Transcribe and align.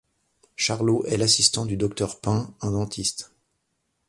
Charlot 0.55 1.03
est 1.05 1.17
l'assistant 1.17 1.63
du 1.67 1.77
docteur 1.77 2.19
Pain, 2.21 2.55
un 2.61 2.71
dentiste. 2.71 3.31